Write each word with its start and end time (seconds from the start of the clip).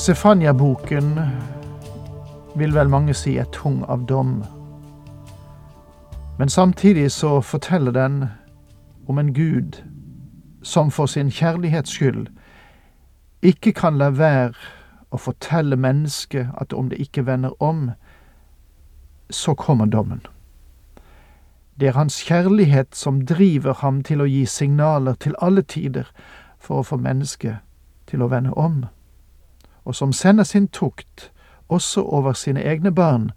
Sefania-boken 0.00 1.20
vil 2.56 2.74
vel 2.74 2.88
mange 2.88 3.12
si 3.14 3.34
er 3.36 3.44
tung 3.52 3.82
av 3.84 4.06
dom. 4.08 4.44
Men 6.38 6.48
samtidig 6.48 7.10
så 7.12 7.40
forteller 7.40 7.92
den 7.92 8.24
om 9.08 9.18
en 9.18 9.34
Gud 9.34 9.82
som 10.62 10.90
for 10.90 11.06
sin 11.06 11.30
kjærlighets 11.30 11.90
skyld 11.90 12.26
ikke 13.42 13.72
kan 13.72 13.98
la 13.98 14.08
være 14.08 14.54
å 15.12 15.20
fortelle 15.20 15.76
mennesket 15.76 16.48
at 16.60 16.72
om 16.72 16.88
det 16.88 16.96
ikke 16.96 17.26
vender 17.26 17.62
om, 17.62 17.90
så 19.30 19.54
kommer 19.54 19.86
dommen. 19.86 20.22
Det 21.80 21.88
er 21.88 21.98
hans 21.98 22.22
kjærlighet 22.24 22.96
som 22.96 23.26
driver 23.26 23.74
ham 23.74 24.00
til 24.02 24.20
å 24.20 24.30
gi 24.32 24.46
signaler 24.46 25.14
til 25.20 25.36
alle 25.42 25.62
tider 25.62 26.08
for 26.58 26.80
å 26.80 26.88
få 26.88 26.96
mennesket 26.96 27.60
til 28.08 28.22
å 28.22 28.30
vende 28.32 28.56
om 28.56 28.80
og 29.84 29.94
som 29.94 30.12
sender 30.12 30.44
sin 30.44 30.68
tukt 30.68 31.30
også 31.68 32.02
over 32.02 32.32
sine 32.32 32.62
egne 32.62 32.92
barn 32.92 33.30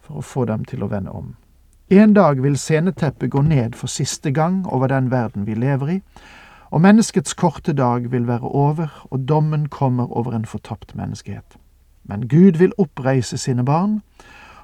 for 0.00 0.18
å 0.20 0.24
få 0.24 0.44
dem 0.44 0.64
til 0.64 0.82
å 0.82 0.90
vende 0.90 1.10
om. 1.10 1.34
En 1.90 2.14
dag 2.14 2.42
vil 2.42 2.58
sceneteppet 2.58 3.30
gå 3.30 3.42
ned 3.42 3.74
for 3.74 3.86
siste 3.86 4.30
gang 4.30 4.66
over 4.66 4.86
den 4.90 5.10
verden 5.10 5.46
vi 5.46 5.54
lever 5.54 5.88
i, 5.88 6.00
og 6.70 6.80
menneskets 6.82 7.34
korte 7.34 7.72
dag 7.72 8.10
vil 8.10 8.26
være 8.26 8.42
over, 8.42 9.06
og 9.10 9.28
dommen 9.28 9.68
kommer 9.68 10.10
over 10.10 10.34
en 10.34 10.44
fortapt 10.44 10.94
menneskehet. 10.94 11.56
Men 12.04 12.28
Gud 12.28 12.58
vil 12.58 12.72
oppreise 12.78 13.38
sine 13.38 13.64
barn, 13.64 14.00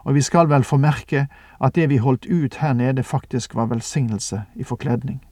og 0.04 0.14
vi 0.14 0.20
skal 0.20 0.48
vel 0.50 0.64
få 0.64 0.76
merke 0.76 1.28
at 1.60 1.74
det 1.74 1.88
vi 1.88 1.96
holdt 1.96 2.26
ut 2.26 2.54
her 2.54 2.72
nede, 2.72 3.02
faktisk 3.02 3.54
var 3.54 3.66
velsignelse 3.66 4.42
i 4.54 4.64
forkledning. 4.64 5.22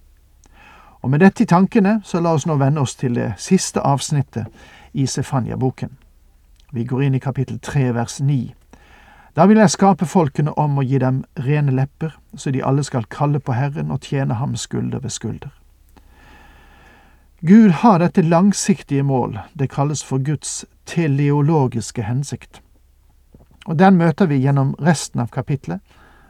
Og 1.03 1.11
med 1.11 1.21
dette 1.21 1.43
i 1.43 1.47
tankene, 1.47 2.01
så 2.05 2.21
la 2.21 2.34
oss 2.37 2.47
nå 2.47 2.55
vende 2.61 2.81
oss 2.81 2.95
til 2.95 3.15
det 3.15 3.33
siste 3.39 3.81
avsnittet 3.81 4.47
i 4.92 5.06
Sefania-boken. 5.06 5.96
Vi 6.72 6.84
går 6.84 7.02
inn 7.02 7.14
i 7.14 7.20
kapittel 7.20 7.58
tre 7.58 7.92
vers 7.94 8.20
ni. 8.20 8.55
Da 9.36 9.47
vil 9.47 9.58
jeg 9.58 9.70
skape 9.70 10.06
folkene 10.06 10.52
om 10.58 10.78
og 10.78 10.86
gi 10.91 10.98
dem 10.98 11.22
rene 11.38 11.74
lepper, 11.74 12.16
så 12.36 12.50
de 12.50 12.64
alle 12.66 12.82
skal 12.86 13.06
kalle 13.10 13.41
på 13.41 13.55
Herren 13.55 13.91
og 13.91 14.02
tjene 14.06 14.34
ham 14.34 14.56
skulder 14.56 14.98
ved 14.98 15.10
skulder. 15.10 15.50
Gud 17.47 17.70
har 17.70 17.98
dette 17.98 18.22
langsiktige 18.22 19.03
mål, 19.03 19.38
det 19.54 19.70
kalles 19.70 20.04
for 20.04 20.19
Guds 20.19 20.65
teleologiske 20.87 22.03
hensikt. 22.03 22.60
Og 23.66 23.78
den 23.78 23.97
møter 23.97 24.26
vi 24.26 24.42
gjennom 24.42 24.75
resten 24.82 25.20
av 25.20 25.31
kapitlet, 25.32 25.81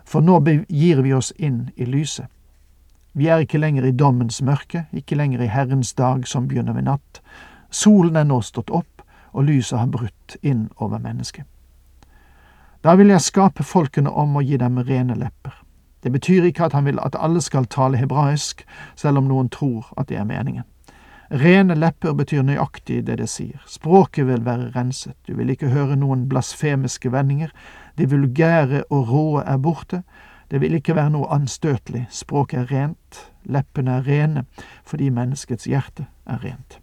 for 0.06 0.20
nå 0.20 0.38
gir 0.68 1.02
vi 1.02 1.14
oss 1.14 1.32
inn 1.38 1.70
i 1.76 1.84
lyset. 1.84 2.26
Vi 3.12 3.26
er 3.26 3.42
ikke 3.42 3.58
lenger 3.58 3.88
i 3.88 3.96
dommens 3.96 4.38
mørke, 4.42 4.84
ikke 4.92 5.16
lenger 5.18 5.42
i 5.42 5.50
Herrens 5.50 5.92
dag 5.98 6.28
som 6.28 6.46
begynner 6.48 6.76
ved 6.76 6.86
natt. 6.86 7.20
Solen 7.70 8.16
er 8.16 8.24
nå 8.24 8.40
stått 8.42 8.70
opp, 8.70 9.02
og 9.32 9.46
lyset 9.46 9.78
har 9.78 9.86
brutt 9.86 10.36
inn 10.42 10.68
over 10.76 10.98
mennesket. 10.98 11.46
Da 12.82 12.94
vil 12.96 13.12
jeg 13.12 13.20
skape 13.20 13.62
folkene 13.62 14.10
om 14.10 14.38
og 14.40 14.48
gi 14.48 14.56
dem 14.56 14.78
rene 14.78 15.14
lepper. 15.14 15.54
Det 16.02 16.12
betyr 16.12 16.48
ikke 16.48 16.64
at 16.64 16.72
han 16.72 16.86
vil 16.88 16.98
at 17.02 17.16
alle 17.18 17.42
skal 17.44 17.68
tale 17.68 18.00
hebraisk, 18.00 18.64
selv 18.96 19.20
om 19.20 19.28
noen 19.28 19.50
tror 19.52 19.92
at 20.00 20.08
det 20.08 20.16
er 20.16 20.24
meningen. 20.24 20.64
Rene 21.30 21.76
lepper 21.76 22.16
betyr 22.16 22.42
nøyaktig 22.42 23.04
det 23.06 23.20
det 23.20 23.28
sier. 23.30 23.60
Språket 23.68 24.26
vil 24.26 24.42
være 24.44 24.72
renset, 24.74 25.14
du 25.28 25.36
vil 25.38 25.52
ikke 25.52 25.70
høre 25.70 25.96
noen 25.96 26.24
blasfemiske 26.28 27.12
vendinger, 27.12 27.52
det 27.98 28.10
vulgære 28.10 28.82
og 28.90 29.12
råe 29.12 29.44
er 29.46 29.60
borte, 29.62 30.02
det 30.50 30.60
vil 30.60 30.74
ikke 30.74 30.96
være 30.96 31.14
noe 31.14 31.30
anstøtelig, 31.30 32.08
språket 32.10 32.64
er 32.64 32.72
rent, 32.72 33.20
leppene 33.44 34.00
er 34.00 34.08
rene, 34.08 34.44
fordi 34.84 35.12
menneskets 35.14 35.68
hjerte 35.70 36.08
er 36.26 36.42
rent. 36.42 36.80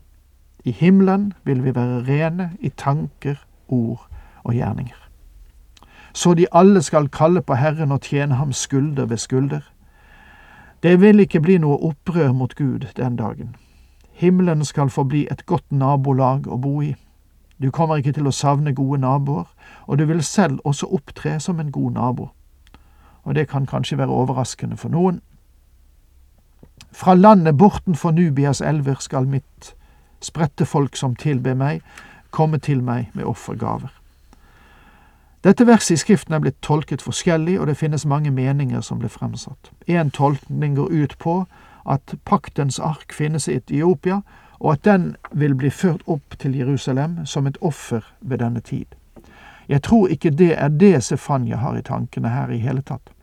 I 0.68 0.72
himmelen 0.72 1.34
vil 1.44 1.64
vi 1.64 1.76
være 1.76 2.04
rene 2.08 2.50
i 2.60 2.70
tanker, 2.70 3.36
ord 3.68 4.08
og 4.44 4.54
gjerninger. 4.54 5.00
Så 6.14 6.34
de 6.34 6.48
alle 6.52 6.82
skal 6.84 7.08
kalle 7.08 7.42
på 7.42 7.56
Herren 7.56 7.92
og 7.92 8.02
tjene 8.02 8.36
ham 8.36 8.52
skulder 8.54 9.06
ved 9.06 9.18
skulder. 9.18 9.62
Det 10.84 11.02
vil 11.02 11.20
ikke 11.24 11.42
bli 11.42 11.56
noe 11.58 11.78
opprør 11.88 12.34
mot 12.36 12.56
Gud 12.56 12.90
den 12.98 13.16
dagen. 13.16 13.56
Himmelen 14.12 14.66
skal 14.66 14.90
forbli 14.90 15.28
et 15.32 15.46
godt 15.46 15.72
nabolag 15.72 16.48
å 16.52 16.58
bo 16.58 16.82
i. 16.82 16.96
Du 17.64 17.72
kommer 17.72 17.96
ikke 17.96 18.18
til 18.18 18.28
å 18.28 18.36
savne 18.36 18.76
gode 18.76 19.00
naboer, 19.02 19.48
og 19.88 19.98
du 19.98 20.06
vil 20.06 20.24
selv 20.24 20.60
også 20.66 20.92
opptre 20.92 21.40
som 21.40 21.60
en 21.60 21.72
god 21.72 21.92
nabo. 21.92 22.30
Og 23.24 23.36
det 23.36 23.48
kan 23.48 23.66
kanskje 23.66 23.98
være 23.98 24.10
overraskende 24.12 24.78
for 24.78 24.92
noen. 24.92 25.22
Fra 26.92 27.16
landet 27.16 27.58
bortenfor 27.58 28.12
Nubias 28.12 28.62
elver 28.62 29.00
skal 29.00 29.32
mitt 29.32 29.78
spredte 30.20 30.66
folk 30.66 30.96
som 30.96 31.16
tilber 31.16 31.54
meg, 31.54 31.82
komme 32.32 32.60
til 32.60 32.84
meg 32.84 33.10
med 33.14 33.26
offergaver. 33.26 33.94
Dette 35.44 35.68
verset 35.68 35.92
i 35.92 36.02
Skriften 36.02 36.34
er 36.34 36.42
blitt 36.44 36.58
tolket 36.62 37.02
forskjellig, 37.02 37.60
og 37.60 37.68
det 37.68 37.78
finnes 37.78 38.06
mange 38.06 38.32
meninger 38.32 38.82
som 38.82 39.00
ble 39.00 39.10
fremsatt. 39.10 39.72
En 39.88 40.12
tolkning 40.12 40.76
går 40.76 40.92
ut 40.92 41.18
på 41.20 41.46
at 41.88 42.16
paktens 42.26 42.80
ark 42.80 43.14
finnes 43.14 43.48
i 43.48 43.56
Etiopia, 43.62 44.22
og 44.60 44.72
at 44.74 44.86
den 44.86 45.16
vil 45.32 45.56
bli 45.56 45.70
ført 45.70 46.02
opp 46.08 46.36
til 46.42 46.58
Jerusalem 46.58 47.26
som 47.26 47.48
et 47.48 47.58
offer 47.62 48.02
ved 48.20 48.42
denne 48.42 48.60
tid. 48.60 48.86
Jeg 49.70 49.84
tror 49.84 50.08
ikke 50.08 50.32
det 50.32 50.54
er 50.58 50.70
det 50.70 51.04
Sefanya 51.04 51.62
har 51.62 51.78
i 51.78 51.82
tankene 51.82 52.30
her 52.30 52.50
i 52.50 52.58
hele 52.64 52.82
tatt. 52.82 53.14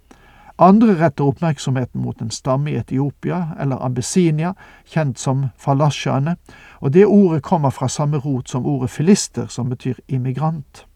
Andre 0.58 0.94
retter 0.94 1.24
oppmerksomheten 1.24 2.00
mot 2.00 2.20
en 2.22 2.30
stamme 2.30 2.70
i 2.70 2.76
Etiopia, 2.78 3.48
eller 3.60 3.82
Abyssinia, 3.82 4.54
kjent 4.86 5.18
som 5.18 5.48
falasjaene, 5.58 6.36
og 6.80 6.92
det 6.94 7.06
ordet 7.06 7.42
kommer 7.42 7.70
fra 7.70 7.88
samme 7.88 8.20
rot 8.22 8.48
som 8.48 8.66
ordet 8.66 8.90
filister, 8.90 9.46
som 9.46 9.68
betyr 9.68 9.98
immigrant. 10.08 10.86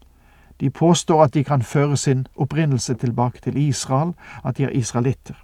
De 0.61 0.71
påstår 0.71 1.25
at 1.25 1.35
de 1.35 1.45
kan 1.45 1.63
føre 1.63 1.97
sin 1.97 2.27
opprinnelse 2.37 2.95
tilbake 2.95 3.41
til 3.43 3.57
Israel, 3.57 4.15
at 4.45 4.57
de 4.57 4.65
er 4.65 4.75
israelitter. 4.79 5.35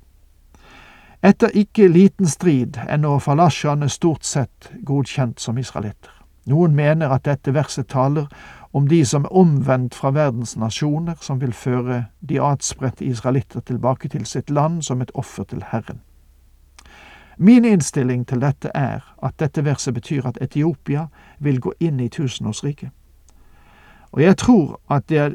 Etter 1.22 1.48
ikke 1.54 1.88
liten 1.88 2.28
strid 2.28 2.76
er 2.86 2.98
nå 3.00 3.18
falasjaene 3.18 3.88
stort 3.88 4.26
sett 4.28 4.70
godkjent 4.84 5.40
som 5.40 5.58
israelitter. 5.58 6.10
Noen 6.46 6.74
mener 6.76 7.08
at 7.08 7.24
dette 7.24 7.54
verset 7.54 7.88
taler 7.88 8.26
om 8.74 8.88
de 8.88 9.04
som 9.06 9.24
er 9.24 9.32
omvendt 9.32 9.94
fra 9.94 10.10
verdens 10.10 10.56
nasjoner, 10.56 11.14
som 11.20 11.40
vil 11.40 11.52
føre 11.52 12.04
de 12.20 12.40
atspredte 12.42 13.04
israelitter 13.04 13.60
tilbake 13.60 14.08
til 14.08 14.26
sitt 14.26 14.50
land 14.50 14.82
som 14.82 15.02
et 15.02 15.12
offer 15.14 15.44
til 15.44 15.62
Herren. 15.70 16.00
Min 17.38 17.64
innstilling 17.64 18.26
til 18.26 18.42
dette 18.42 18.70
er 18.74 19.06
at 19.22 19.38
dette 19.38 19.64
verset 19.64 19.94
betyr 19.94 20.26
at 20.26 20.38
Etiopia 20.42 21.06
vil 21.38 21.60
gå 21.60 21.72
inn 21.80 22.00
i 22.00 22.08
tusenårsriket. 22.08 22.90
Og 24.12 24.22
jeg 24.22 24.36
tror 24.36 24.80
at 24.90 25.08
det 25.08 25.18
er, 25.18 25.34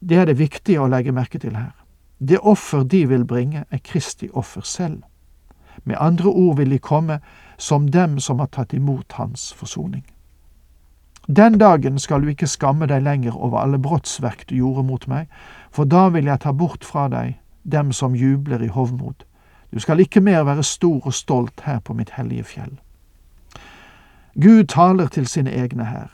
det 0.00 0.16
er 0.16 0.24
det 0.24 0.38
viktige 0.38 0.80
å 0.80 0.88
legge 0.88 1.12
merke 1.12 1.38
til 1.38 1.56
her. 1.56 1.72
Det 2.18 2.40
offer 2.40 2.82
de 2.82 3.06
vil 3.08 3.24
bringe, 3.24 3.64
er 3.70 3.84
Kristi 3.84 4.28
offer 4.32 4.60
selv. 4.60 5.02
Med 5.84 5.96
andre 6.00 6.28
ord 6.28 6.56
vil 6.56 6.70
de 6.70 6.78
komme 6.78 7.20
som 7.58 7.88
dem 7.88 8.18
som 8.18 8.38
har 8.38 8.48
tatt 8.52 8.72
imot 8.72 9.12
hans 9.12 9.52
forsoning. 9.52 10.04
Den 11.36 11.58
dagen 11.58 11.98
skal 11.98 12.22
du 12.22 12.28
ikke 12.32 12.46
skamme 12.48 12.86
deg 12.88 13.02
lenger 13.04 13.36
over 13.36 13.58
alle 13.60 13.78
brottsverk 13.78 14.46
du 14.48 14.54
gjorde 14.56 14.86
mot 14.88 15.02
meg, 15.08 15.26
for 15.70 15.84
da 15.84 16.06
vil 16.08 16.24
jeg 16.24 16.40
ta 16.40 16.54
bort 16.56 16.84
fra 16.88 17.08
deg 17.12 17.34
dem 17.68 17.92
som 17.92 18.14
jubler 18.16 18.62
i 18.64 18.70
hovmod. 18.72 19.26
Du 19.72 19.80
skal 19.80 20.00
ikke 20.00 20.20
mer 20.24 20.46
være 20.48 20.64
stor 20.64 21.04
og 21.04 21.14
stolt 21.14 21.60
her 21.66 21.82
på 21.84 21.92
mitt 21.92 22.14
hellige 22.16 22.44
fjell. 22.44 22.78
Gud 24.40 24.64
taler 24.72 25.06
til 25.12 25.26
sine 25.26 25.52
egne 25.52 25.84
her. 25.84 26.08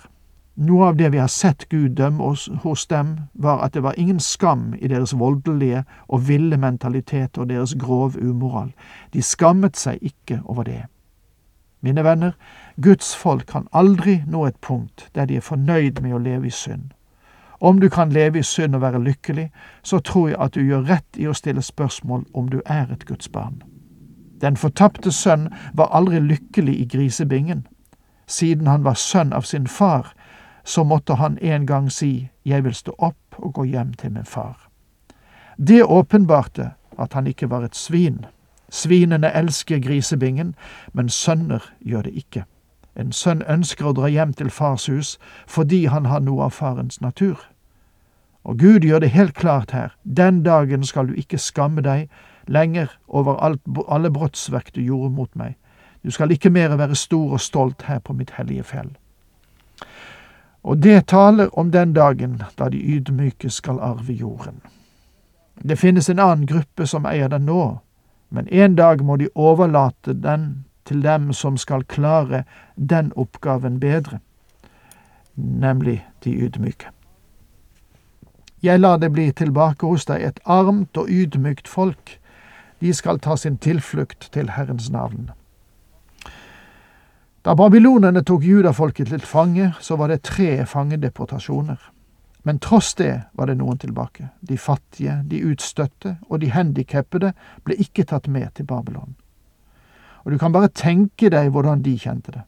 Noe 0.56 0.88
av 0.88 0.98
det 0.98 1.12
vi 1.12 1.18
har 1.18 1.30
sett 1.30 1.68
Gud 1.70 1.94
dømme 1.98 2.24
oss 2.24 2.48
hos 2.62 2.86
dem, 2.86 3.16
var 3.34 3.62
at 3.62 3.74
det 3.74 3.82
var 3.82 3.94
ingen 3.98 4.20
skam 4.20 4.74
i 4.78 4.88
deres 4.90 5.14
voldelige 5.18 5.84
og 6.08 6.28
ville 6.28 6.56
mentalitet 6.56 7.38
og 7.38 7.48
deres 7.48 7.74
grov 7.78 8.18
umoral. 8.18 8.72
De 9.12 9.22
skammet 9.22 9.76
seg 9.76 10.02
ikke 10.02 10.40
over 10.44 10.66
det. 10.66 10.82
Mine 11.84 12.04
venner, 12.04 12.32
Guds 12.76 13.16
folk 13.16 13.46
kan 13.46 13.66
aldri 13.72 14.22
nå 14.26 14.46
et 14.46 14.56
punkt 14.60 15.10
der 15.14 15.26
de 15.28 15.36
er 15.36 15.44
fornøyd 15.44 16.00
med 16.00 16.14
å 16.16 16.22
leve 16.22 16.48
i 16.48 16.50
synd. 16.50 16.94
Om 17.60 17.80
du 17.80 17.90
kan 17.92 18.12
leve 18.12 18.40
i 18.40 18.42
synd 18.42 18.74
og 18.74 18.80
være 18.80 19.02
lykkelig, 19.04 19.50
så 19.82 19.98
tror 19.98 20.28
jeg 20.28 20.38
at 20.40 20.54
du 20.54 20.64
gjør 20.64 20.88
rett 20.88 21.18
i 21.20 21.28
å 21.28 21.36
stille 21.36 21.62
spørsmål 21.62 22.24
om 22.32 22.48
du 22.48 22.62
er 22.64 22.88
et 22.92 23.04
Guds 23.04 23.28
barn. 23.28 23.60
Den 24.40 24.56
fortapte 24.56 25.12
sønn 25.12 25.50
var 25.72 25.92
aldri 25.92 26.22
lykkelig 26.24 26.74
i 26.80 26.88
grisebingen. 26.88 27.66
Siden 28.26 28.66
han 28.66 28.84
var 28.84 28.96
sønn 28.96 29.32
av 29.32 29.44
sin 29.44 29.66
far, 29.68 30.14
så 30.64 30.84
måtte 30.84 31.20
han 31.20 31.38
en 31.38 31.66
gang 31.66 31.90
si 31.90 32.30
Jeg 32.44 32.64
vil 32.64 32.74
stå 32.74 32.92
opp 32.98 33.38
og 33.38 33.52
gå 33.54 33.64
hjem 33.64 33.92
til 33.92 34.12
min 34.12 34.24
far. 34.24 34.56
Det 35.56 35.84
åpenbarte 35.84 36.70
at 36.98 37.12
han 37.12 37.26
ikke 37.26 37.50
var 37.50 37.64
et 37.64 37.76
svin. 37.76 38.24
Svinene 38.74 39.30
elsker 39.30 39.78
grisebingen, 39.78 40.54
men 40.92 41.08
sønner 41.08 41.62
gjør 41.80 42.08
det 42.08 42.12
ikke. 42.24 42.44
En 42.98 43.12
sønn 43.12 43.42
ønsker 43.50 43.86
å 43.86 43.92
dra 43.94 44.10
hjem 44.10 44.32
til 44.34 44.50
fars 44.50 44.86
hus 44.90 45.16
fordi 45.46 45.84
han 45.90 46.06
har 46.10 46.22
noe 46.26 46.48
av 46.48 46.56
farens 46.58 47.00
natur. 47.00 47.38
Og 48.44 48.58
Gud 48.58 48.86
gjør 48.86 49.04
det 49.04 49.14
helt 49.14 49.34
klart 49.34 49.70
her, 49.70 49.94
den 50.02 50.42
dagen 50.42 50.84
skal 50.84 51.06
du 51.06 51.14
ikke 51.14 51.38
skamme 51.38 51.82
deg 51.86 52.10
lenger 52.50 52.90
over 53.08 53.38
alt, 53.38 53.62
alle 53.88 54.10
brottsverk 54.10 54.74
du 54.74 54.82
gjorde 54.82 55.14
mot 55.14 55.30
meg. 55.38 55.54
Du 56.02 56.10
skal 56.10 56.34
ikke 56.34 56.50
mer 56.50 56.76
være 56.76 56.98
stor 56.98 57.38
og 57.38 57.40
stolt 57.40 57.86
her 57.88 57.98
på 57.98 58.12
mitt 58.12 58.34
hellige 58.36 58.66
fjell. 58.74 58.90
Og 60.64 60.82
det 60.82 61.06
taler 61.06 61.48
om 61.58 61.70
den 61.70 61.94
dagen 61.94 62.42
da 62.58 62.68
de 62.68 62.82
ydmyke 62.96 63.50
skal 63.50 63.78
arve 63.80 64.12
jorden. 64.12 64.60
Det 65.62 65.78
finnes 65.78 66.10
en 66.10 66.18
annen 66.18 66.46
gruppe 66.46 66.86
som 66.86 67.06
eier 67.06 67.28
den 67.28 67.46
nå, 67.46 67.78
men 68.34 68.48
en 68.48 68.74
dag 68.74 69.02
må 69.04 69.16
de 69.16 69.28
overlate 69.34 70.12
den 70.12 70.64
til 70.84 71.02
dem 71.02 71.32
som 71.32 71.56
skal 71.56 71.84
klare 71.84 72.42
den 72.76 73.12
oppgaven 73.16 73.78
bedre, 73.80 74.18
nemlig 75.36 76.02
de 76.24 76.34
ydmyke. 76.34 76.90
Jeg 78.62 78.80
lar 78.80 78.96
det 78.96 79.12
bli 79.12 79.30
tilbake 79.32 79.86
hos 79.86 80.06
deg 80.08 80.22
et 80.24 80.40
armt 80.44 80.96
og 80.96 81.08
ydmykt 81.08 81.68
folk, 81.68 82.18
de 82.80 82.92
skal 82.92 83.20
ta 83.20 83.36
sin 83.36 83.58
tilflukt 83.58 84.28
til 84.32 84.50
Herrens 84.56 84.90
navn. 84.90 85.30
Da 87.44 87.54
babylonerne 87.54 88.24
tok 88.24 88.44
judafolket 88.44 89.12
til 89.12 89.20
fange, 89.20 89.74
så 89.80 89.96
var 90.00 90.08
det 90.08 90.22
tre 90.24 90.66
fangedeportasjoner. 90.66 91.93
Men 92.46 92.58
tross 92.58 92.94
det 92.94 93.22
var 93.32 93.48
det 93.48 93.56
noen 93.56 93.78
tilbake. 93.80 94.28
De 94.40 94.58
fattige, 94.60 95.22
de 95.24 95.40
utstøtte 95.48 96.18
og 96.28 96.42
de 96.42 96.50
handikappede 96.52 97.32
ble 97.64 97.76
ikke 97.80 98.04
tatt 98.10 98.28
med 98.28 98.52
til 98.54 98.68
Babylon. 98.68 99.14
Og 100.24 100.32
du 100.32 100.38
kan 100.38 100.52
bare 100.52 100.68
tenke 100.68 101.30
deg 101.32 101.48
hvordan 101.52 101.80
de 101.84 101.96
kjente 102.00 102.34
det. 102.36 102.44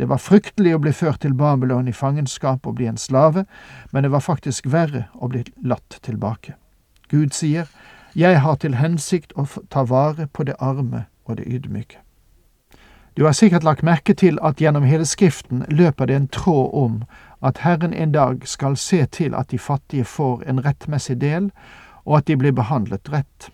Det 0.00 0.08
var 0.10 0.18
fryktelig 0.18 0.74
å 0.74 0.82
bli 0.82 0.92
ført 0.96 1.20
til 1.22 1.34
Babylon 1.38 1.88
i 1.90 1.94
fangenskap 1.94 2.66
og 2.66 2.78
bli 2.78 2.86
en 2.90 2.98
slave, 2.98 3.44
men 3.92 4.02
det 4.02 4.10
var 4.10 4.24
faktisk 4.24 4.66
verre 4.72 5.06
å 5.14 5.28
bli 5.28 5.44
latt 5.62 5.98
tilbake. 6.02 6.56
Gud 7.10 7.34
sier, 7.36 7.68
Jeg 8.14 8.40
har 8.40 8.56
til 8.56 8.74
hensikt 8.74 9.32
å 9.38 9.46
ta 9.70 9.84
vare 9.86 10.26
på 10.26 10.42
det 10.42 10.56
arme 10.58 11.06
og 11.24 11.36
det 11.36 11.46
ydmyke. 11.46 12.00
Du 13.14 13.24
har 13.24 13.32
sikkert 13.32 13.62
lagt 13.62 13.82
merke 13.82 14.14
til 14.14 14.38
at 14.42 14.60
gjennom 14.60 14.82
hele 14.82 15.04
Skriften 15.04 15.64
løper 15.68 16.06
det 16.06 16.16
en 16.16 16.28
tråd 16.28 16.70
om 16.72 17.02
at 17.42 17.58
Herren 17.64 17.92
en 17.92 18.12
dag 18.12 18.48
skal 18.48 18.76
se 18.76 19.06
til 19.06 19.34
at 19.34 19.50
de 19.50 19.58
fattige 19.58 20.04
får 20.04 20.42
en 20.48 20.64
rettmessig 20.64 21.20
del, 21.20 21.50
og 22.04 22.16
at 22.16 22.26
de 22.28 22.36
blir 22.36 22.52
behandlet 22.52 23.12
rett. 23.12 23.50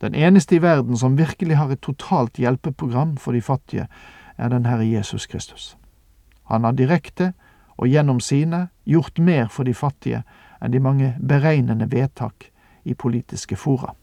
Den 0.00 0.14
eneste 0.14 0.56
i 0.56 0.62
verden 0.62 0.96
som 0.96 1.18
virkelig 1.18 1.56
har 1.56 1.70
et 1.70 1.80
totalt 1.80 2.36
hjelpeprogram 2.36 3.16
for 3.16 3.32
de 3.32 3.40
fattige, 3.40 3.86
er 4.36 4.48
den 4.48 4.66
Herre 4.66 4.86
Jesus 4.90 5.26
Kristus. 5.26 5.76
Han 6.44 6.64
har 6.64 6.72
direkte 6.72 7.32
og 7.76 7.88
gjennom 7.88 8.20
sine 8.20 8.68
gjort 8.84 9.18
mer 9.18 9.48
for 9.48 9.64
de 9.64 9.74
fattige 9.74 10.22
enn 10.62 10.72
de 10.72 10.80
mange 10.80 11.14
beregnende 11.18 11.88
vedtak 11.90 12.50
i 12.84 12.94
politiske 12.94 13.56
fora. 13.56 13.94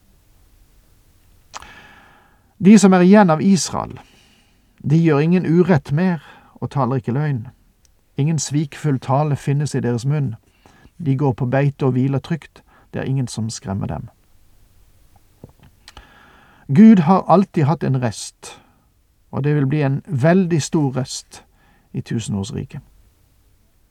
De 2.58 2.80
som 2.80 2.94
er 2.94 3.06
igjen 3.06 3.30
av 3.30 3.42
Israel, 3.42 4.00
de 4.84 4.98
gjør 4.98 5.20
ingen 5.20 5.46
urett 5.46 5.92
mer 5.92 6.24
og 6.60 6.72
taler 6.72 7.00
ikke 7.00 7.16
løgn. 7.16 7.48
Ingen 8.20 8.40
svikfull 8.40 9.00
tale 9.00 9.36
finnes 9.36 9.76
i 9.76 9.80
deres 9.80 10.06
munn. 10.06 10.34
De 11.06 11.16
går 11.16 11.34
på 11.40 11.46
beite 11.46 11.86
og 11.86 11.94
hviler 11.96 12.20
trygt. 12.20 12.64
Det 12.94 13.00
er 13.00 13.08
ingen 13.08 13.28
som 13.28 13.50
skremmer 13.50 13.88
dem. 13.88 14.10
Gud 16.76 17.00
har 17.00 17.24
alltid 17.28 17.64
hatt 17.64 17.84
en 17.84 18.02
rest, 18.02 18.62
og 19.32 19.44
det 19.44 19.56
vil 19.56 19.68
bli 19.68 19.82
en 19.82 20.02
veldig 20.08 20.62
stor 20.62 20.92
rest 20.98 21.46
i 21.94 22.02
tusenårsriket. 22.02 22.82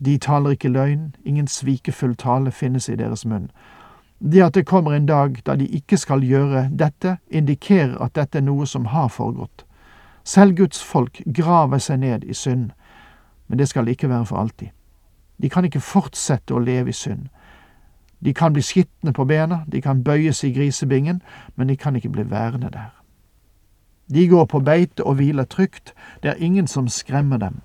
De 0.04 0.18
taler 0.18 0.50
ikke 0.50 0.68
løgn, 0.68 1.16
ingen 1.24 1.48
svikefull 1.48 2.14
tale 2.16 2.50
finnes 2.50 2.88
i 2.88 2.96
deres 2.96 3.24
munn. 3.26 3.50
Det 4.20 4.42
at 4.42 4.54
det 4.54 4.66
kommer 4.66 4.92
en 4.92 5.06
dag 5.06 5.40
da 5.46 5.56
de 5.56 5.66
ikke 5.66 5.96
skal 5.96 6.20
gjøre 6.20 6.68
dette, 6.78 7.16
indikerer 7.30 7.96
at 7.98 8.14
dette 8.14 8.38
er 8.38 8.46
noe 8.46 8.66
som 8.66 8.92
har 8.92 9.08
foregått. 9.08 9.64
Selv 10.24 10.56
Guds 10.56 10.82
folk 10.84 11.22
graver 11.34 11.78
seg 11.78 11.98
ned 11.98 12.24
i 12.24 12.34
synd, 12.34 12.70
men 13.48 13.58
det 13.58 13.68
skal 13.68 13.88
ikke 13.88 14.08
være 14.08 14.26
for 14.26 14.36
alltid. 14.36 14.68
De 15.42 15.48
kan 15.48 15.64
ikke 15.64 15.80
fortsette 15.80 16.54
å 16.54 16.62
leve 16.62 16.90
i 16.90 16.96
synd. 16.96 17.28
De 18.24 18.34
kan 18.34 18.52
bli 18.52 18.62
skitne 18.62 19.12
på 19.14 19.24
bena, 19.24 19.62
de 19.66 19.80
kan 19.80 20.02
bøyes 20.04 20.42
i 20.44 20.52
grisebingen, 20.52 21.22
men 21.56 21.68
de 21.68 21.76
kan 21.76 21.96
ikke 21.96 22.10
bli 22.10 22.30
værende 22.30 22.70
der. 22.72 22.90
De 24.12 24.28
går 24.28 24.44
på 24.44 24.60
beite 24.60 25.04
og 25.04 25.14
hviler 25.14 25.44
trygt, 25.44 25.94
det 26.22 26.30
er 26.30 26.44
ingen 26.44 26.66
som 26.66 26.88
skremmer 26.88 27.38
dem. 27.38 27.60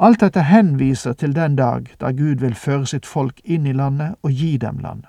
Alt 0.00 0.20
dette 0.20 0.42
henviser 0.42 1.12
til 1.12 1.34
den 1.36 1.56
dag 1.56 1.86
da 2.00 2.10
Gud 2.10 2.42
vil 2.42 2.54
føre 2.54 2.86
sitt 2.86 3.06
folk 3.06 3.40
inn 3.44 3.66
i 3.66 3.72
landet 3.72 4.16
og 4.22 4.30
gi 4.30 4.56
dem 4.56 4.78
landet. 4.78 5.08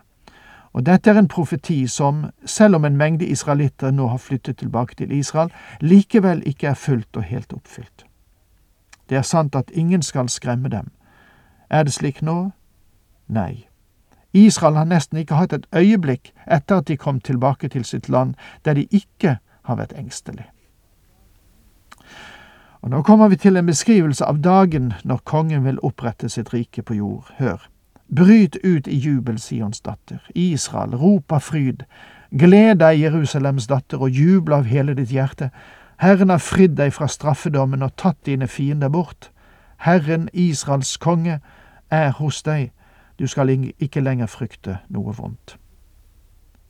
Og 0.77 0.85
dette 0.85 1.09
er 1.09 1.17
en 1.17 1.27
profeti 1.27 1.87
som, 1.87 2.27
selv 2.45 2.75
om 2.75 2.85
en 2.85 2.97
mengde 2.97 3.25
israelitter 3.25 3.91
nå 3.91 4.07
har 4.07 4.21
flyttet 4.21 4.57
tilbake 4.57 4.95
til 4.95 5.11
Israel, 5.11 5.49
likevel 5.81 6.43
ikke 6.45 6.67
er 6.67 6.77
fullt 6.77 7.17
og 7.17 7.23
helt 7.23 7.53
oppfylt. 7.53 8.05
Det 9.09 9.17
er 9.17 9.21
sant 9.21 9.55
at 9.55 9.71
ingen 9.73 10.01
skal 10.01 10.29
skremme 10.29 10.69
dem. 10.69 10.91
Er 11.69 11.83
det 11.83 11.93
slik 11.93 12.21
nå? 12.21 12.51
Nei. 13.27 13.67
Israel 14.33 14.75
har 14.75 14.85
nesten 14.85 15.17
ikke 15.17 15.35
hatt 15.35 15.53
et 15.53 15.65
øyeblikk 15.75 16.33
etter 16.45 16.77
at 16.81 16.87
de 16.87 16.97
kom 16.97 17.19
tilbake 17.19 17.69
til 17.69 17.85
sitt 17.85 18.09
land, 18.09 18.35
der 18.65 18.73
de 18.73 18.87
ikke 18.91 19.37
har 19.63 19.75
vært 19.75 19.93
engstelige. 19.97 20.51
Og 22.81 22.89
Nå 22.89 23.01
kommer 23.01 23.27
vi 23.27 23.35
til 23.35 23.57
en 23.57 23.65
beskrivelse 23.65 24.25
av 24.25 24.37
dagen 24.43 24.93
når 25.03 25.23
kongen 25.25 25.65
vil 25.65 25.79
opprette 25.83 26.29
sitt 26.29 26.53
rike 26.53 26.81
på 26.81 26.93
jord. 26.93 27.31
Hør. 27.37 27.69
Bryt 28.15 28.57
ut 28.63 28.87
i 28.87 28.95
jubel, 28.95 29.39
Sions 29.39 29.81
datter. 29.81 30.21
Israel, 30.35 30.95
rop 30.95 31.31
av 31.31 31.43
fryd. 31.43 31.83
Gled 32.31 32.79
deg, 32.79 33.01
Jerusalems 33.01 33.67
datter, 33.67 33.99
og 33.99 34.09
juble 34.09 34.55
av 34.55 34.69
hele 34.71 34.95
ditt 34.95 35.11
hjerte. 35.11 35.49
Herren 35.97 36.29
har 36.29 36.37
fridd 36.37 36.77
deg 36.77 36.93
fra 36.93 37.07
straffedommen 37.07 37.81
og 37.81 37.95
tatt 37.97 38.19
dine 38.25 38.47
fiender 38.47 38.89
bort. 38.89 39.31
Herren, 39.77 40.29
Israels 40.33 40.97
konge, 40.97 41.39
er 41.89 42.11
hos 42.11 42.43
deg. 42.43 42.71
Du 43.19 43.27
skal 43.27 43.49
ikke 43.49 44.01
lenger 44.01 44.29
frykte 44.29 44.77
noe 44.93 45.13
vondt. 45.17 45.57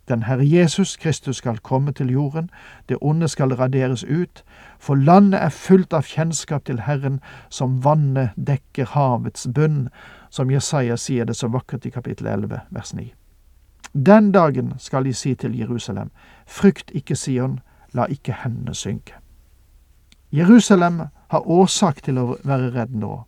Den 0.07 0.23
Herre 0.23 0.45
Jesus 0.47 0.95
Kristus 0.97 1.37
skal 1.37 1.57
komme 1.57 1.91
til 1.91 2.11
jorden, 2.11 2.49
det 2.89 2.97
onde 3.01 3.27
skal 3.27 3.53
raderes 3.53 4.03
ut, 4.03 4.43
for 4.79 4.95
landet 4.95 5.41
er 5.41 5.49
fullt 5.49 5.93
av 5.93 6.07
kjennskap 6.07 6.63
til 6.65 6.79
Herren 6.87 7.19
som 7.49 7.83
vannet 7.83 8.29
dekker 8.37 8.85
havets 8.93 9.47
bunn, 9.55 9.89
som 10.29 10.51
Jesaja 10.51 10.95
sier 10.95 11.25
det 11.25 11.35
så 11.35 11.47
vakkert 11.51 11.85
i 11.85 11.89
kapittel 11.89 12.27
11, 12.27 12.59
vers 12.69 12.93
9. 12.93 13.11
Den 13.93 14.31
dagen 14.31 14.73
skal 14.77 15.03
de 15.03 15.13
si 15.13 15.35
til 15.35 15.59
Jerusalem, 15.59 16.11
frykt 16.47 16.91
ikke 16.95 17.15
Sion, 17.15 17.59
la 17.93 18.05
ikke 18.09 18.35
hendene 18.43 18.75
synke. 18.75 19.13
Jerusalem 20.31 21.01
har 21.27 21.47
årsak 21.47 22.01
til 22.03 22.17
å 22.19 22.37
være 22.43 22.73
redd 22.75 22.95
nå, 22.95 23.23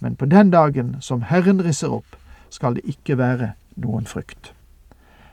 men 0.00 0.16
på 0.16 0.26
den 0.26 0.50
dagen 0.50 0.96
som 1.00 1.22
Herren 1.22 1.62
risser 1.64 1.92
opp, 1.92 2.16
skal 2.50 2.74
det 2.74 2.84
ikke 2.84 3.16
være 3.18 3.52
noen 3.76 4.06
frykt. 4.06 4.52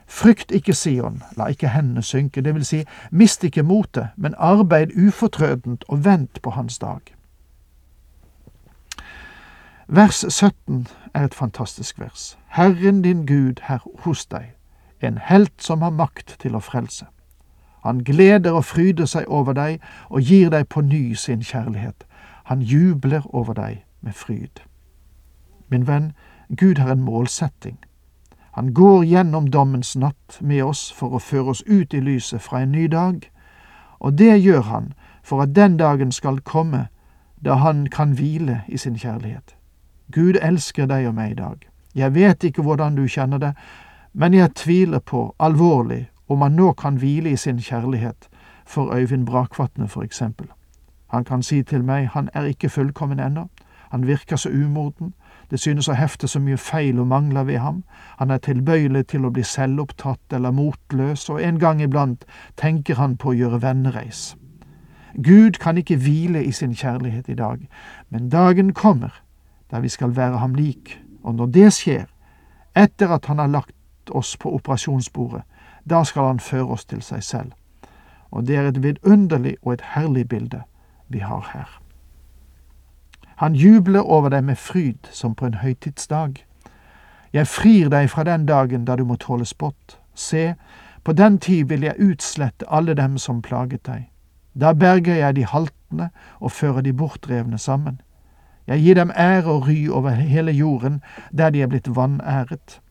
Frykt 0.09 0.51
ikke 0.51 0.74
Sion, 0.74 1.21
la 1.38 1.50
ikke 1.51 1.69
hendene 1.69 2.01
synke, 2.01 2.41
det 2.41 2.55
vil 2.55 2.65
si, 2.65 2.83
mist 3.12 3.43
ikke 3.43 3.63
motet, 3.63 4.09
men 4.15 4.38
arbeid 4.38 4.95
ufortrødent 4.98 5.83
og 5.88 6.05
vent 6.05 6.41
på 6.41 6.55
Hans 6.55 6.79
dag. 6.79 7.01
Vers 9.88 10.25
17 10.29 10.88
er 11.13 11.24
et 11.24 11.33
fantastisk 11.33 12.00
vers. 12.00 12.38
Herren 12.48 13.01
din 13.01 13.25
Gud 13.25 13.62
er 13.67 13.79
hos 14.05 14.25
deg, 14.25 14.53
en 15.01 15.17
helt 15.17 15.53
som 15.57 15.81
har 15.81 15.93
makt 15.93 16.36
til 16.39 16.55
å 16.55 16.62
frelse. 16.62 17.05
Han 17.83 18.03
gleder 18.03 18.51
og 18.51 18.65
fryder 18.65 19.05
seg 19.05 19.27
over 19.27 19.53
deg 19.53 19.79
og 20.09 20.21
gir 20.21 20.50
deg 20.50 20.67
på 20.67 20.81
ny 20.81 21.13
sin 21.13 21.43
kjærlighet. 21.43 22.05
Han 22.43 22.62
jubler 22.62 23.36
over 23.36 23.53
deg 23.53 23.83
med 24.01 24.13
fryd. 24.13 24.63
Min 25.69 25.88
venn, 25.88 26.12
Gud 26.57 26.77
har 26.77 26.91
en 26.91 27.01
målsetting. 27.01 27.77
Han 28.51 28.74
går 28.74 29.03
gjennom 29.03 29.51
dommens 29.51 29.95
natt 29.95 30.39
med 30.41 30.63
oss 30.63 30.91
for 30.91 31.13
å 31.13 31.19
føre 31.19 31.53
oss 31.53 31.63
ut 31.67 31.93
i 31.93 32.01
lyset 32.01 32.41
fra 32.41 32.63
en 32.63 32.71
ny 32.71 32.88
dag, 32.88 33.21
og 34.00 34.17
det 34.17 34.41
gjør 34.41 34.62
han 34.62 34.93
for 35.24 35.41
at 35.41 35.55
den 35.55 35.77
dagen 35.77 36.12
skal 36.12 36.41
komme 36.41 36.88
da 37.45 37.53
han 37.53 37.88
kan 37.88 38.15
hvile 38.17 38.62
i 38.67 38.77
sin 38.77 38.98
kjærlighet. 38.98 39.55
Gud 40.12 40.39
elsker 40.41 40.89
deg 40.89 41.07
og 41.07 41.15
meg 41.15 41.31
i 41.31 41.39
dag. 41.39 41.67
Jeg 41.95 42.15
vet 42.15 42.43
ikke 42.43 42.62
hvordan 42.65 42.95
du 42.95 43.07
kjenner 43.07 43.38
det, 43.38 43.53
men 44.13 44.33
jeg 44.33 44.55
tviler 44.55 45.00
på, 45.00 45.36
alvorlig, 45.39 46.09
om 46.29 46.41
han 46.41 46.51
nå 46.51 46.74
kan 46.74 47.00
hvile 47.01 47.31
i 47.31 47.36
sin 47.36 47.59
kjærlighet 47.59 48.29
for 48.65 48.93
Øyvind 48.95 49.25
Brakvatne, 49.25 49.88
for 49.88 50.01
eksempel. 50.01 50.48
Han 51.07 51.24
kan 51.24 51.43
si 51.43 51.63
til 51.63 51.83
meg, 51.83 52.09
han 52.13 52.29
er 52.33 52.43
ikke 52.43 52.69
fullkommen 52.69 53.19
ennå, 53.19 53.48
han 53.91 54.07
virker 54.07 54.36
så 54.36 54.50
umoden, 54.50 55.13
Det 55.50 55.59
synes 55.59 55.88
å 55.89 55.95
hefte 55.98 56.27
så 56.29 56.39
mye 56.39 56.57
feil 56.62 57.00
og 57.01 57.07
mangler 57.09 57.48
ved 57.48 57.57
ham. 57.57 57.83
Han 58.19 58.29
er 58.31 58.38
tilbøyelig 58.38 59.07
til 59.09 59.25
å 59.25 59.31
bli 59.33 59.43
selvopptatt 59.43 60.36
eller 60.38 60.53
motløs, 60.53 61.24
og 61.29 61.41
en 61.41 61.57
gang 61.59 61.81
iblant 61.81 62.25
tenker 62.57 63.00
han 63.01 63.17
på 63.17 63.31
å 63.31 63.38
gjøre 63.38 63.62
vennereis. 63.63 64.36
Gud 65.17 65.57
kan 65.59 65.77
ikke 65.77 65.98
hvile 65.98 66.43
i 66.45 66.51
sin 66.51 66.75
kjærlighet 66.77 67.29
i 67.29 67.38
dag, 67.39 67.65
men 68.09 68.29
dagen 68.29 68.74
kommer 68.74 69.24
der 69.71 69.81
vi 69.81 69.89
skal 69.89 70.15
være 70.15 70.38
ham 70.38 70.53
lik, 70.55 71.00
og 71.24 71.36
når 71.36 71.45
det 71.53 71.74
skjer, 71.74 72.05
etter 72.75 73.09
at 73.13 73.25
han 73.25 73.39
har 73.39 73.50
lagt 73.50 74.09
oss 74.12 74.36
på 74.38 74.53
operasjonsbordet, 74.53 75.41
da 75.89 76.03
skal 76.03 76.24
han 76.24 76.39
føre 76.39 76.65
oss 76.65 76.86
til 76.86 77.01
seg 77.01 77.24
selv. 77.24 77.51
Og 78.31 78.48
det 78.48 78.55
er 78.55 78.67
et 78.67 78.83
vidunderlig 78.83 79.55
og 79.62 79.74
et 79.74 79.86
herlig 79.95 80.27
bilde 80.29 80.62
vi 81.07 81.19
har 81.19 81.50
her. 81.53 81.81
Han 83.39 83.55
jubler 83.55 84.01
over 84.01 84.29
deg 84.29 84.43
med 84.43 84.55
fryd 84.55 85.07
som 85.12 85.36
på 85.36 85.45
en 85.45 85.53
høytidsdag. 85.53 86.45
Jeg 87.33 87.48
frir 87.48 87.89
deg 87.89 88.09
fra 88.09 88.24
den 88.24 88.45
dagen 88.45 88.86
da 88.86 88.95
du 88.95 89.05
må 89.05 89.15
tåle 89.15 89.45
spott. 89.45 90.00
Se, 90.13 90.55
på 91.03 91.13
den 91.13 91.38
tid 91.39 91.69
vil 91.69 91.83
jeg 91.88 91.95
utslette 92.00 92.67
alle 92.67 92.93
dem 92.93 93.17
som 93.17 93.41
plaget 93.41 93.86
deg. 93.88 94.09
Da 94.59 94.74
berger 94.74 95.15
jeg 95.15 95.36
de 95.36 95.45
haltende 95.45 96.09
og 96.39 96.51
fører 96.51 96.81
de 96.81 96.93
bortrevne 96.93 97.57
sammen. 97.57 98.01
Jeg 98.67 98.83
gir 98.83 98.95
dem 98.95 99.12
ære 99.15 99.45
og 99.45 99.67
ry 99.67 99.88
over 99.88 100.09
hele 100.09 100.51
jorden, 100.51 101.01
der 101.38 101.50
de 101.50 101.62
er 101.62 101.67
blitt 101.67 101.95
vanæret. 101.95 102.81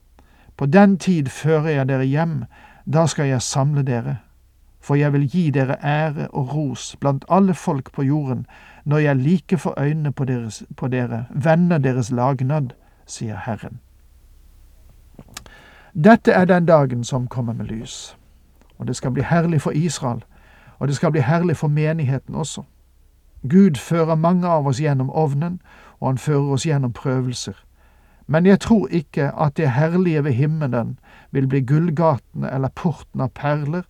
På 0.57 0.67
den 0.67 0.99
tid 0.99 1.27
fører 1.27 1.69
jeg 1.69 1.89
dere 1.89 2.05
hjem, 2.05 2.45
da 2.93 3.07
skal 3.07 3.27
jeg 3.27 3.43
samle 3.43 3.83
dere, 3.83 4.17
for 4.81 4.95
jeg 4.95 5.13
vil 5.13 5.29
gi 5.29 5.51
dere 5.51 5.77
ære 5.85 6.29
og 6.29 6.55
ros 6.55 6.97
blant 7.01 7.25
alle 7.29 7.55
folk 7.55 7.93
på 7.93 8.03
jorden, 8.03 8.47
når 8.85 8.99
jeg 8.99 9.17
like 9.17 9.59
for 9.59 9.81
øynene 9.81 10.13
på, 10.13 10.25
deres, 10.25 10.63
på 10.77 10.89
dere 10.89 11.27
vender 11.31 11.79
deres 11.79 12.11
lagnad, 12.11 12.71
sier 13.07 13.37
Herren. 13.37 13.81
Dette 15.95 16.33
er 16.33 16.45
den 16.45 16.67
dagen 16.67 17.05
som 17.05 17.27
kommer 17.27 17.53
med 17.53 17.67
lys, 17.67 18.17
og 18.79 18.87
det 18.87 18.97
skal 18.97 19.11
bli 19.11 19.23
herlig 19.23 19.61
for 19.61 19.71
Israel, 19.71 20.25
og 20.79 20.89
det 20.89 20.97
skal 20.97 21.11
bli 21.11 21.21
herlig 21.21 21.57
for 21.57 21.69
menigheten 21.69 22.35
også. 22.35 22.63
Gud 23.51 23.77
fører 23.77 24.15
mange 24.15 24.49
av 24.49 24.67
oss 24.67 24.81
gjennom 24.81 25.11
ovnen, 25.11 25.61
og 26.01 26.09
han 26.09 26.19
fører 26.19 26.53
oss 26.53 26.67
gjennom 26.67 26.93
prøvelser. 26.93 27.68
Men 28.29 28.47
jeg 28.47 28.61
tror 28.61 28.89
ikke 28.93 29.31
at 29.41 29.57
det 29.57 29.71
herlige 29.73 30.25
ved 30.25 30.33
himmelen 30.33 30.99
vil 31.31 31.49
bli 31.49 31.63
gullgatene 31.65 32.51
eller 32.53 32.69
porten 32.69 33.25
av 33.25 33.33
perler, 33.35 33.83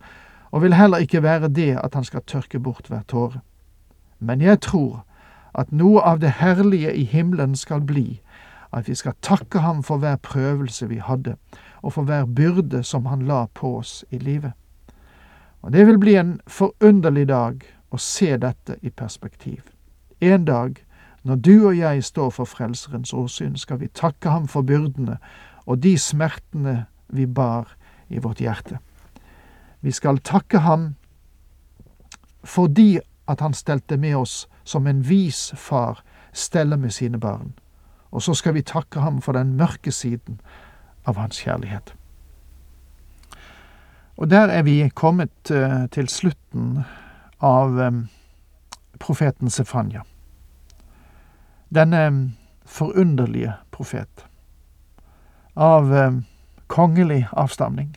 og 0.51 0.63
vil 0.63 0.73
heller 0.73 1.03
ikke 1.03 1.23
være 1.23 1.51
det 1.51 1.75
at 1.83 1.93
han 1.93 2.07
skal 2.07 2.23
tørke 2.25 2.59
bort 2.59 2.87
hver 2.87 3.03
tåre. 3.07 3.41
Men 4.19 4.41
jeg 4.41 4.61
tror 4.61 5.03
at 5.53 5.71
noe 5.71 6.01
av 6.01 6.21
det 6.23 6.31
herlige 6.39 6.93
i 6.95 7.03
himmelen 7.03 7.55
skal 7.55 7.81
bli 7.81 8.21
at 8.73 8.87
vi 8.87 8.95
skal 8.95 9.17
takke 9.21 9.59
ham 9.59 9.83
for 9.83 9.97
hver 9.97 10.15
prøvelse 10.15 10.87
vi 10.87 11.01
hadde, 11.03 11.35
og 11.81 11.93
for 11.93 12.03
hver 12.03 12.25
byrde 12.25 12.83
som 12.83 13.05
han 13.05 13.25
la 13.27 13.45
på 13.53 13.77
oss 13.77 14.05
i 14.09 14.17
livet. 14.17 14.51
Og 15.61 15.73
det 15.73 15.87
vil 15.87 15.99
bli 15.99 16.15
en 16.15 16.39
forunderlig 16.47 17.27
dag 17.27 17.65
å 17.91 17.97
se 17.97 18.37
dette 18.37 18.77
i 18.81 18.89
perspektiv. 18.89 19.61
En 20.21 20.45
dag 20.45 20.77
når 21.29 21.35
du 21.35 21.67
og 21.67 21.77
jeg 21.77 22.03
står 22.03 22.29
for 22.33 22.49
Frelserens 22.49 23.13
åsyn, 23.13 23.57
skal 23.57 23.79
vi 23.79 23.87
takke 23.93 24.31
ham 24.33 24.47
for 24.49 24.65
byrdene 24.65 25.19
og 25.69 25.83
de 25.83 25.93
smertene 26.01 26.87
vi 27.13 27.25
bar 27.25 27.75
i 28.09 28.17
vårt 28.17 28.41
hjerte. 28.41 28.79
Vi 29.81 29.91
skal 29.91 30.17
takke 30.25 30.63
ham 30.65 30.95
fordi 32.43 32.97
at 33.29 33.45
han 33.45 33.53
stelte 33.53 33.97
med 33.97 34.15
oss 34.17 34.47
som 34.63 34.87
en 34.87 35.03
vis 35.05 35.51
far 35.55 36.01
steller 36.33 36.77
med 36.77 36.89
sine 36.97 37.19
barn. 37.19 37.53
Og 38.11 38.25
så 38.25 38.33
skal 38.33 38.57
vi 38.57 38.65
takke 38.65 38.99
ham 38.99 39.21
for 39.21 39.37
den 39.37 39.53
mørke 39.53 39.91
siden 39.91 40.41
av 41.05 41.21
hans 41.21 41.43
kjærlighet. 41.45 41.93
Og 44.17 44.29
der 44.29 44.49
er 44.49 44.63
vi 44.65 44.81
kommet 44.89 45.51
uh, 45.51 45.85
til 45.93 46.09
slutten 46.09 46.79
av 47.39 47.77
um, 47.77 48.07
profeten 48.99 49.49
Sefanya 49.49 50.08
denne 51.69 52.31
forunderlige 52.65 53.53
profet 53.71 54.25
av 55.55 55.91
kongelig 56.67 57.27
avstamning. 57.31 57.95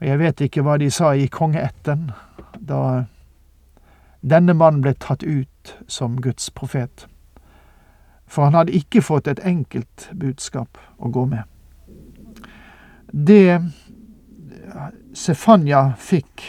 Og 0.00 0.06
jeg 0.06 0.20
vet 0.20 0.40
ikke 0.44 0.64
hva 0.64 0.76
de 0.80 0.90
sa 0.92 1.14
i 1.16 1.28
kongeætten 1.32 2.10
da 2.60 3.06
denne 4.20 4.56
mannen 4.56 4.82
ble 4.84 4.92
tatt 5.00 5.22
ut 5.24 5.76
som 5.88 6.18
Guds 6.20 6.50
profet. 6.50 7.06
For 8.26 8.48
han 8.48 8.58
hadde 8.58 8.76
ikke 8.76 9.04
fått 9.04 9.28
et 9.30 9.40
enkelt 9.46 10.08
budskap 10.12 10.78
å 10.98 11.10
gå 11.14 11.26
med. 11.30 11.44
Det 13.12 13.60
Sefanya 15.16 15.94
fikk, 15.96 16.42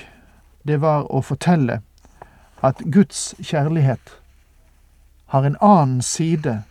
det 0.67 0.81
var 0.83 1.05
å 1.13 1.21
fortelle 1.23 1.79
at 2.65 2.81
Guds 2.91 3.35
kjærlighet 3.39 4.17
har 5.27 5.43
en 5.45 5.57
annen 5.61 6.01
side 6.01 6.61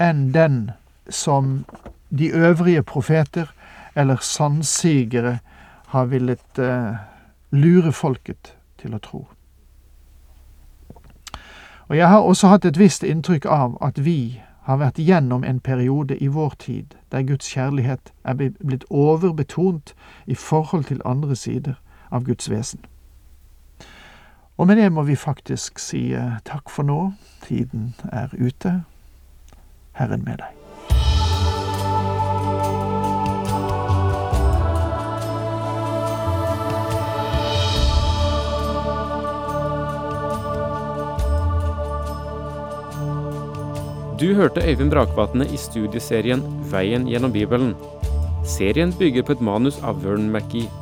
enn 0.00 0.32
den 0.34 0.70
som 1.08 1.64
de 2.10 2.30
øvrige 2.30 2.82
profeter 2.82 3.52
eller 3.94 4.16
sannsigere 4.20 5.38
har 5.86 6.04
villet 6.04 6.58
eh, 6.58 6.94
lure 7.50 7.92
folket 7.92 8.54
til 8.80 8.94
å 8.94 8.98
tro. 8.98 9.26
Og 11.88 11.96
Jeg 11.96 12.08
har 12.08 12.20
også 12.20 12.48
hatt 12.48 12.64
et 12.64 12.78
visst 12.78 13.02
inntrykk 13.04 13.46
av 13.46 13.76
at 13.84 13.98
vi 14.04 14.40
har 14.62 14.78
vært 14.78 14.98
gjennom 14.98 15.44
en 15.44 15.60
periode 15.60 16.16
i 16.16 16.26
vår 16.26 16.54
tid 16.58 16.94
der 17.12 17.26
Guds 17.26 17.50
kjærlighet 17.52 18.12
er 18.24 18.34
blitt 18.38 18.84
overbetont 18.90 19.94
i 20.26 20.34
forhold 20.34 20.84
til 20.84 21.02
andre 21.04 21.36
sider 21.36 21.74
av 22.10 22.24
Guds 22.24 22.50
vesen. 22.50 22.80
Og 24.56 24.66
med 24.66 24.76
det 24.76 24.92
må 24.92 25.02
vi 25.02 25.16
faktisk 25.16 25.78
si 25.80 26.12
eh, 26.14 26.40
takk 26.44 26.70
for 26.70 26.86
nå. 26.86 27.12
Tiden 27.46 27.94
er 28.12 28.32
ute. 28.38 28.82
Herren 29.96 30.24
med 30.24 30.40
deg. 30.40 30.58
Du 44.22 44.34
hørte 44.38 44.62
Øyvind 44.62 44.90
Brakvatne 44.90 45.48
i 45.50 45.56
studieserien 45.58 46.44
Veien 46.70 47.08
gjennom 47.10 47.32
Bibelen. 47.32 47.74
Serien 48.46 48.94
bygger 48.98 49.26
på 49.26 49.34
et 49.34 49.42
manus 49.42 49.80
av 49.82 50.04
Vern 50.04 50.30
McGee. 50.30 50.81